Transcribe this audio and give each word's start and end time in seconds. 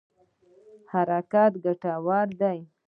حرکت 0.91 1.51
ګټور 1.63 2.27
دی. 2.39 2.59